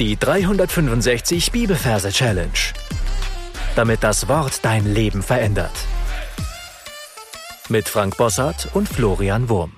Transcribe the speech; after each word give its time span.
Die 0.00 0.16
365 0.16 1.52
Bibelverse 1.52 2.10
Challenge. 2.10 2.50
Damit 3.76 4.02
das 4.02 4.26
Wort 4.26 4.64
dein 4.64 4.92
Leben 4.92 5.22
verändert. 5.22 5.70
Mit 7.68 7.88
Frank 7.88 8.16
Bossart 8.16 8.74
und 8.74 8.88
Florian 8.88 9.48
Wurm. 9.48 9.76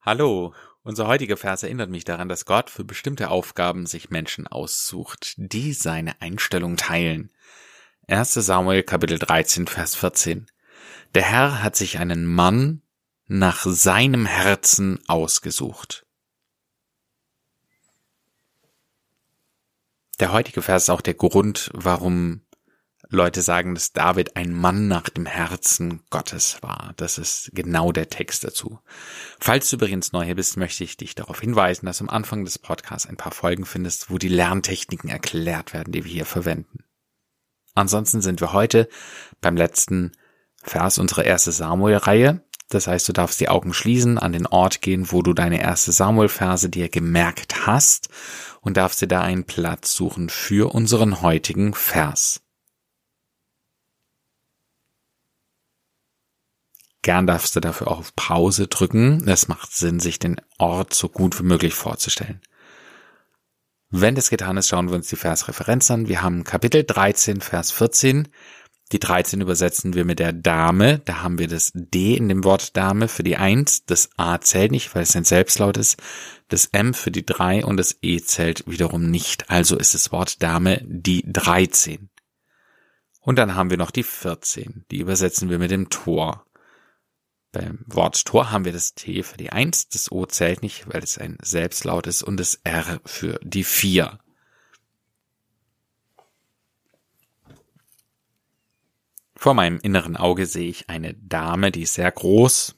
Hallo, 0.00 0.52
unser 0.82 1.06
heutiger 1.06 1.36
Vers 1.36 1.62
erinnert 1.62 1.90
mich 1.90 2.02
daran, 2.02 2.28
dass 2.28 2.44
Gott 2.44 2.70
für 2.70 2.82
bestimmte 2.82 3.30
Aufgaben 3.30 3.86
sich 3.86 4.10
Menschen 4.10 4.48
aussucht, 4.48 5.34
die 5.36 5.72
seine 5.72 6.20
Einstellung 6.20 6.76
teilen. 6.76 7.30
1 8.08 8.34
Samuel 8.34 8.82
Kapitel 8.82 9.20
13, 9.20 9.68
Vers 9.68 9.94
14. 9.94 10.50
Der 11.14 11.22
Herr 11.22 11.62
hat 11.62 11.76
sich 11.76 12.00
einen 12.00 12.26
Mann 12.26 12.82
nach 13.28 13.64
seinem 13.64 14.26
Herzen 14.26 14.98
ausgesucht. 15.06 16.07
Der 20.20 20.32
heutige 20.32 20.62
Vers 20.62 20.84
ist 20.84 20.90
auch 20.90 21.00
der 21.00 21.14
Grund, 21.14 21.70
warum 21.74 22.42
Leute 23.10 23.40
sagen, 23.40 23.74
dass 23.74 23.92
David 23.92 24.36
ein 24.36 24.52
Mann 24.52 24.88
nach 24.88 25.08
dem 25.08 25.24
Herzen 25.24 26.02
Gottes 26.10 26.58
war. 26.60 26.92
Das 26.96 27.16
ist 27.16 27.50
genau 27.54 27.90
der 27.92 28.10
Text 28.10 28.44
dazu. 28.44 28.80
Falls 29.40 29.70
du 29.70 29.76
übrigens 29.76 30.12
neu 30.12 30.24
hier 30.24 30.34
bist, 30.34 30.56
möchte 30.56 30.84
ich 30.84 30.96
dich 30.96 31.14
darauf 31.14 31.40
hinweisen, 31.40 31.86
dass 31.86 32.02
am 32.02 32.10
Anfang 32.10 32.44
des 32.44 32.58
Podcasts 32.58 33.08
ein 33.08 33.16
paar 33.16 33.32
Folgen 33.32 33.64
findest, 33.64 34.10
wo 34.10 34.18
die 34.18 34.28
Lerntechniken 34.28 35.08
erklärt 35.08 35.72
werden, 35.72 35.92
die 35.92 36.04
wir 36.04 36.10
hier 36.10 36.26
verwenden. 36.26 36.84
Ansonsten 37.74 38.20
sind 38.20 38.40
wir 38.40 38.52
heute 38.52 38.88
beim 39.40 39.56
letzten 39.56 40.12
Vers 40.62 40.98
unserer 40.98 41.24
erste 41.24 41.52
Samuel-Reihe. 41.52 42.42
Das 42.68 42.86
heißt, 42.86 43.08
du 43.08 43.12
darfst 43.12 43.40
die 43.40 43.48
Augen 43.48 43.72
schließen, 43.72 44.18
an 44.18 44.32
den 44.32 44.46
Ort 44.46 44.82
gehen, 44.82 45.10
wo 45.10 45.22
du 45.22 45.32
deine 45.32 45.60
erste 45.60 45.90
Samuel-Verse 45.90 46.68
dir 46.68 46.88
gemerkt 46.88 47.66
hast 47.66 48.08
und 48.60 48.76
darfst 48.76 49.00
dir 49.00 49.08
da 49.08 49.22
einen 49.22 49.44
Platz 49.44 49.94
suchen 49.94 50.28
für 50.28 50.74
unseren 50.74 51.22
heutigen 51.22 51.72
Vers. 51.72 52.42
Gern 57.00 57.26
darfst 57.26 57.56
du 57.56 57.60
dafür 57.60 57.88
auch 57.88 58.00
auf 58.00 58.14
Pause 58.16 58.66
drücken. 58.66 59.26
Es 59.26 59.48
macht 59.48 59.72
Sinn, 59.72 59.98
sich 59.98 60.18
den 60.18 60.36
Ort 60.58 60.92
so 60.92 61.08
gut 61.08 61.38
wie 61.38 61.44
möglich 61.44 61.72
vorzustellen. 61.72 62.42
Wenn 63.88 64.14
das 64.14 64.28
getan 64.28 64.58
ist, 64.58 64.68
schauen 64.68 64.90
wir 64.90 64.96
uns 64.96 65.08
die 65.08 65.16
Versreferenz 65.16 65.90
an. 65.90 66.08
Wir 66.08 66.20
haben 66.20 66.44
Kapitel 66.44 66.84
13, 66.84 67.40
Vers 67.40 67.70
14. 67.70 68.28
Die 68.90 68.98
13 68.98 69.42
übersetzen 69.42 69.94
wir 69.94 70.04
mit 70.06 70.18
der 70.18 70.32
Dame. 70.32 71.00
Da 71.00 71.22
haben 71.22 71.38
wir 71.38 71.46
das 71.46 71.72
D 71.74 72.16
in 72.16 72.28
dem 72.28 72.44
Wort 72.44 72.76
Dame 72.76 73.08
für 73.08 73.22
die 73.22 73.36
1. 73.36 73.84
Das 73.84 74.10
A 74.16 74.40
zählt 74.40 74.72
nicht, 74.72 74.94
weil 74.94 75.02
es 75.02 75.14
ein 75.14 75.24
Selbstlaut 75.24 75.76
ist. 75.76 76.00
Das 76.48 76.66
M 76.66 76.94
für 76.94 77.10
die 77.10 77.26
3 77.26 77.66
und 77.66 77.76
das 77.76 77.98
E 78.00 78.20
zählt 78.20 78.66
wiederum 78.66 79.10
nicht. 79.10 79.50
Also 79.50 79.76
ist 79.76 79.92
das 79.92 80.10
Wort 80.10 80.42
Dame 80.42 80.80
die 80.86 81.22
13. 81.30 82.08
Und 83.20 83.36
dann 83.36 83.54
haben 83.54 83.68
wir 83.68 83.76
noch 83.76 83.90
die 83.90 84.04
14. 84.04 84.86
Die 84.90 85.00
übersetzen 85.00 85.50
wir 85.50 85.58
mit 85.58 85.70
dem 85.70 85.90
Tor. 85.90 86.46
Beim 87.52 87.84
Wort 87.86 88.24
Tor 88.24 88.50
haben 88.50 88.64
wir 88.64 88.72
das 88.72 88.94
T 88.94 89.22
für 89.22 89.36
die 89.36 89.50
1. 89.50 89.88
Das 89.90 90.10
O 90.10 90.24
zählt 90.24 90.62
nicht, 90.62 90.86
weil 90.92 91.02
es 91.02 91.18
ein 91.18 91.36
Selbstlaut 91.42 92.06
ist. 92.06 92.22
Und 92.22 92.38
das 92.38 92.60
R 92.64 93.00
für 93.04 93.38
die 93.42 93.64
4. 93.64 94.18
Vor 99.40 99.54
meinem 99.54 99.78
inneren 99.78 100.16
Auge 100.16 100.46
sehe 100.46 100.68
ich 100.68 100.90
eine 100.90 101.14
Dame, 101.14 101.70
die 101.70 101.82
ist 101.82 101.94
sehr 101.94 102.10
groß, 102.10 102.74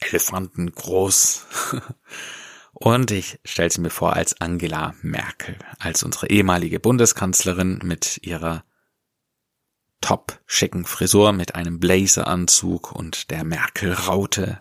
Elefanten 0.00 0.72
groß. 0.72 1.44
Und 2.72 3.10
ich 3.10 3.38
stelle 3.44 3.68
sie 3.70 3.82
mir 3.82 3.90
vor 3.90 4.14
als 4.14 4.40
Angela 4.40 4.94
Merkel, 5.02 5.58
als 5.78 6.02
unsere 6.02 6.28
ehemalige 6.28 6.80
Bundeskanzlerin 6.80 7.80
mit 7.84 8.20
ihrer 8.22 8.64
top 10.00 10.40
schicken 10.46 10.86
Frisur, 10.86 11.34
mit 11.34 11.54
einem 11.54 11.78
Blazeranzug 11.78 12.92
und 12.92 13.30
der 13.30 13.44
Merkel-Raute. 13.44 14.58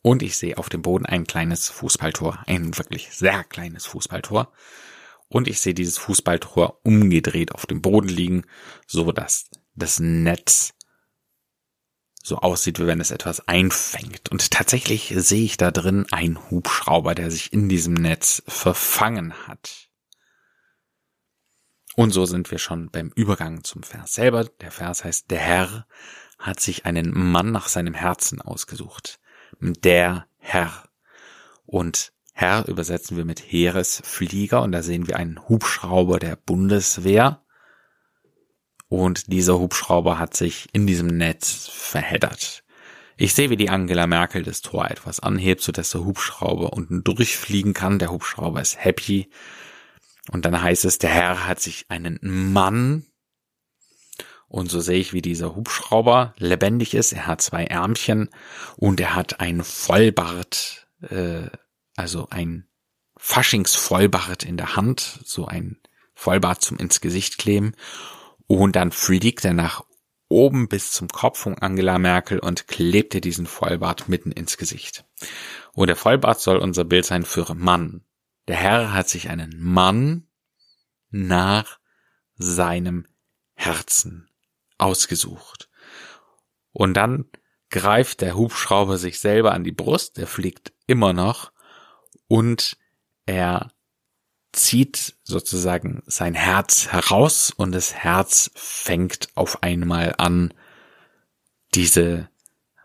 Und 0.00 0.22
ich 0.22 0.36
sehe 0.36 0.58
auf 0.58 0.68
dem 0.68 0.82
Boden 0.82 1.06
ein 1.06 1.26
kleines 1.26 1.68
Fußballtor, 1.70 2.44
ein 2.46 2.78
wirklich 2.78 3.10
sehr 3.10 3.42
kleines 3.42 3.84
Fußballtor. 3.86 4.52
Und 5.26 5.48
ich 5.48 5.60
sehe 5.60 5.74
dieses 5.74 5.98
Fußballtor 5.98 6.78
umgedreht 6.84 7.52
auf 7.52 7.66
dem 7.66 7.82
Boden 7.82 8.08
liegen, 8.08 8.44
so 8.86 9.10
dass 9.10 9.50
das 9.78 10.00
Netz 10.00 10.74
so 12.22 12.38
aussieht, 12.38 12.78
wie 12.78 12.86
wenn 12.86 13.00
es 13.00 13.10
etwas 13.10 13.48
einfängt. 13.48 14.28
Und 14.30 14.50
tatsächlich 14.50 15.14
sehe 15.16 15.44
ich 15.44 15.56
da 15.56 15.70
drin 15.70 16.06
einen 16.10 16.50
Hubschrauber, 16.50 17.14
der 17.14 17.30
sich 17.30 17.52
in 17.52 17.68
diesem 17.68 17.94
Netz 17.94 18.42
verfangen 18.46 19.34
hat. 19.46 19.88
Und 21.96 22.12
so 22.12 22.26
sind 22.26 22.50
wir 22.50 22.58
schon 22.58 22.90
beim 22.90 23.10
Übergang 23.16 23.64
zum 23.64 23.82
Vers 23.82 24.14
selber. 24.14 24.44
Der 24.44 24.70
Vers 24.70 25.04
heißt, 25.04 25.30
der 25.30 25.40
Herr 25.40 25.86
hat 26.38 26.60
sich 26.60 26.86
einen 26.86 27.10
Mann 27.12 27.50
nach 27.50 27.68
seinem 27.68 27.94
Herzen 27.94 28.40
ausgesucht. 28.40 29.18
Der 29.60 30.26
Herr. 30.36 30.88
Und 31.66 32.12
Herr 32.32 32.68
übersetzen 32.68 33.16
wir 33.16 33.24
mit 33.24 33.40
Heeresflieger 33.40 34.62
und 34.62 34.70
da 34.70 34.82
sehen 34.82 35.08
wir 35.08 35.16
einen 35.16 35.48
Hubschrauber 35.48 36.20
der 36.20 36.36
Bundeswehr 36.36 37.42
und 38.88 39.32
dieser 39.32 39.58
Hubschrauber 39.58 40.18
hat 40.18 40.34
sich 40.34 40.68
in 40.72 40.86
diesem 40.86 41.08
Netz 41.08 41.68
verheddert. 41.70 42.64
Ich 43.16 43.34
sehe, 43.34 43.50
wie 43.50 43.56
die 43.56 43.68
Angela 43.68 44.06
Merkel 44.06 44.42
das 44.44 44.62
Tor 44.62 44.90
etwas 44.90 45.20
anhebt, 45.20 45.60
sodass 45.60 45.90
der 45.90 46.04
Hubschrauber 46.04 46.72
unten 46.72 47.02
durchfliegen 47.02 47.74
kann. 47.74 47.98
Der 47.98 48.12
Hubschrauber 48.12 48.60
ist 48.60 48.82
happy. 48.82 49.28
Und 50.30 50.44
dann 50.44 50.62
heißt 50.62 50.84
es, 50.84 50.98
der 50.98 51.10
Herr 51.10 51.46
hat 51.46 51.60
sich 51.60 51.86
einen 51.88 52.18
Mann. 52.22 53.04
Und 54.46 54.70
so 54.70 54.80
sehe 54.80 54.98
ich, 55.00 55.12
wie 55.12 55.20
dieser 55.20 55.56
Hubschrauber 55.56 56.34
lebendig 56.38 56.94
ist. 56.94 57.12
Er 57.12 57.26
hat 57.26 57.42
zwei 57.42 57.64
Ärmchen 57.64 58.30
und 58.76 59.00
er 59.00 59.14
hat 59.14 59.40
ein 59.40 59.62
Vollbart, 59.62 60.86
äh, 61.02 61.48
also 61.96 62.28
ein 62.30 62.68
Faschingsvollbart 63.18 64.44
in 64.44 64.56
der 64.56 64.76
Hand, 64.76 65.20
so 65.24 65.46
ein 65.46 65.78
Vollbart 66.14 66.62
zum 66.62 66.78
ins 66.78 67.00
Gesicht 67.00 67.36
kleben. 67.36 67.74
Und 68.48 68.74
dann 68.76 68.90
fliegt 68.90 69.44
er 69.44 69.52
nach 69.52 69.84
oben 70.28 70.68
bis 70.68 70.90
zum 70.90 71.08
Kopf 71.08 71.38
von 71.38 71.54
Angela 71.58 71.98
Merkel 71.98 72.38
und 72.38 72.66
klebte 72.66 73.20
diesen 73.20 73.46
Vollbart 73.46 74.08
mitten 74.08 74.32
ins 74.32 74.56
Gesicht. 74.56 75.04
Und 75.74 75.86
der 75.86 75.96
Vollbart 75.96 76.40
soll 76.40 76.56
unser 76.56 76.84
Bild 76.84 77.04
sein 77.04 77.24
für 77.24 77.54
Mann. 77.54 78.04
Der 78.48 78.56
Herr 78.56 78.92
hat 78.92 79.08
sich 79.08 79.28
einen 79.28 79.54
Mann 79.60 80.26
nach 81.10 81.78
seinem 82.36 83.06
Herzen 83.54 84.30
ausgesucht. 84.78 85.68
Und 86.72 86.94
dann 86.94 87.26
greift 87.70 88.22
der 88.22 88.34
Hubschrauber 88.34 88.96
sich 88.96 89.20
selber 89.20 89.52
an 89.52 89.64
die 89.64 89.72
Brust, 89.72 90.18
er 90.18 90.26
fliegt 90.26 90.72
immer 90.86 91.12
noch 91.12 91.52
und 92.28 92.78
er 93.26 93.72
zieht 94.52 95.14
sozusagen 95.24 96.02
sein 96.06 96.34
Herz 96.34 96.88
heraus 96.88 97.50
und 97.50 97.72
das 97.72 97.94
Herz 97.94 98.50
fängt 98.54 99.28
auf 99.34 99.62
einmal 99.62 100.14
an, 100.18 100.54
diese 101.74 102.28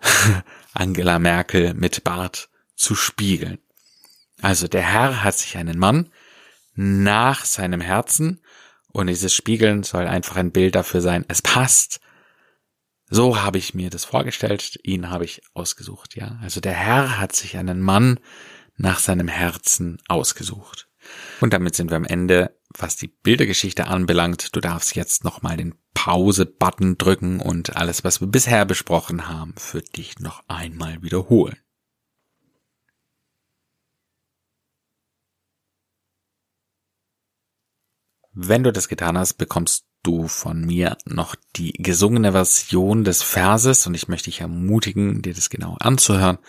Angela 0.73 1.19
Merkel 1.19 1.73
mit 1.73 2.03
Bart 2.03 2.49
zu 2.75 2.95
spiegeln. 2.95 3.59
Also 4.41 4.67
der 4.67 4.81
Herr 4.81 5.23
hat 5.23 5.37
sich 5.37 5.57
einen 5.57 5.79
Mann 5.79 6.09
nach 6.75 7.45
seinem 7.45 7.81
Herzen 7.81 8.41
und 8.91 9.07
dieses 9.07 9.33
Spiegeln 9.33 9.83
soll 9.83 10.07
einfach 10.07 10.35
ein 10.35 10.51
Bild 10.51 10.75
dafür 10.75 11.01
sein, 11.01 11.25
es 11.27 11.41
passt. 11.41 11.99
So 13.09 13.41
habe 13.41 13.57
ich 13.57 13.73
mir 13.73 13.89
das 13.89 14.05
vorgestellt, 14.05 14.79
ihn 14.83 15.09
habe 15.09 15.25
ich 15.25 15.41
ausgesucht, 15.53 16.15
ja. 16.15 16.39
Also 16.41 16.61
der 16.61 16.73
Herr 16.73 17.19
hat 17.19 17.35
sich 17.35 17.57
einen 17.57 17.79
Mann 17.79 18.19
nach 18.75 18.99
seinem 18.99 19.27
Herzen 19.27 20.01
ausgesucht. 20.07 20.87
Und 21.41 21.53
damit 21.53 21.75
sind 21.75 21.91
wir 21.91 21.97
am 21.97 22.05
Ende, 22.05 22.57
was 22.77 22.95
die 22.95 23.07
Bildergeschichte 23.07 23.87
anbelangt. 23.87 24.55
Du 24.55 24.59
darfst 24.59 24.95
jetzt 24.95 25.23
nochmal 25.23 25.57
den 25.57 25.75
Pause-Button 25.93 26.97
drücken 26.97 27.39
und 27.39 27.75
alles, 27.75 28.03
was 28.03 28.21
wir 28.21 28.27
bisher 28.27 28.65
besprochen 28.65 29.27
haben, 29.27 29.53
für 29.57 29.81
dich 29.81 30.19
noch 30.19 30.43
einmal 30.47 31.01
wiederholen. 31.01 31.57
Wenn 38.33 38.63
du 38.63 38.73
das 38.73 38.87
getan 38.87 39.17
hast, 39.17 39.35
bekommst 39.35 39.85
du 40.01 40.27
von 40.27 40.65
mir 40.65 40.97
noch 41.05 41.35
die 41.55 41.71
gesungene 41.73 42.31
Version 42.31 43.03
des 43.03 43.21
Verses 43.21 43.85
und 43.87 43.93
ich 43.93 44.07
möchte 44.07 44.25
dich 44.25 44.41
ermutigen, 44.41 45.21
dir 45.21 45.33
das 45.33 45.49
genau 45.49 45.77
anzuhören 45.79 46.39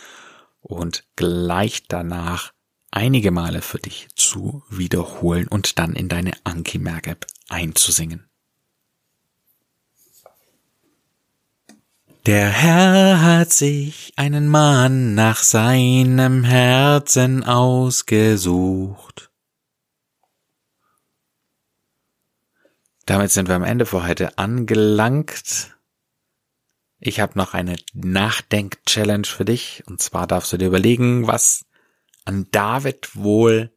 und 0.60 1.06
gleich 1.14 1.86
danach 1.86 2.52
einige 2.94 3.30
Male 3.30 3.60
für 3.60 3.78
dich 3.78 4.08
zu 4.14 4.62
wiederholen 4.70 5.48
und 5.48 5.78
dann 5.78 5.94
in 5.94 6.08
deine 6.08 6.32
Anki 6.44 6.78
Merk 6.78 7.08
App 7.08 7.26
einzusingen. 7.48 8.28
Der 12.26 12.48
Herr 12.48 13.20
hat 13.20 13.52
sich 13.52 14.14
einen 14.16 14.48
Mann 14.48 15.14
nach 15.14 15.42
seinem 15.42 16.44
Herzen 16.44 17.44
ausgesucht. 17.44 19.30
Damit 23.04 23.30
sind 23.30 23.48
wir 23.48 23.56
am 23.56 23.64
Ende 23.64 23.84
für 23.84 24.06
heute 24.06 24.38
angelangt. 24.38 25.76
Ich 26.98 27.20
habe 27.20 27.36
noch 27.36 27.52
eine 27.52 27.76
Nachdenk-Challenge 27.92 29.26
für 29.26 29.44
dich. 29.44 29.82
Und 29.86 30.00
zwar 30.00 30.26
darfst 30.26 30.50
du 30.54 30.56
dir 30.56 30.68
überlegen, 30.68 31.26
was 31.26 31.66
an 32.24 32.48
David 32.50 33.14
wohl 33.14 33.74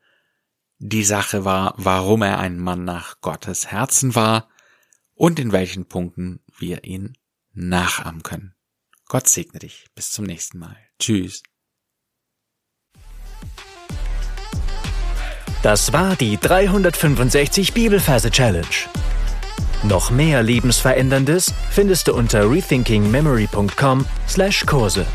die 0.79 1.03
Sache 1.03 1.45
war, 1.45 1.73
warum 1.77 2.21
er 2.21 2.39
ein 2.39 2.59
Mann 2.59 2.83
nach 2.83 3.21
Gottes 3.21 3.67
Herzen 3.67 4.15
war 4.15 4.49
und 5.15 5.39
in 5.39 5.51
welchen 5.51 5.85
Punkten 5.85 6.39
wir 6.57 6.83
ihn 6.83 7.17
nachahmen 7.53 8.23
können. 8.23 8.53
Gott 9.07 9.27
segne 9.27 9.59
dich. 9.59 9.87
Bis 9.95 10.11
zum 10.11 10.25
nächsten 10.25 10.59
Mal. 10.59 10.77
Tschüss. 10.99 11.41
Das 15.63 15.91
war 15.91 16.15
die 16.15 16.37
365 16.37 17.73
Bibelferse 17.73 18.29
Challenge. 18.29 18.67
Noch 19.83 20.11
mehr 20.11 20.43
Lebensveränderndes 20.43 21.51
findest 21.71 22.07
du 22.07 22.13
unter 22.13 22.47
rethinkingmemory.com/Kurse. 22.49 25.05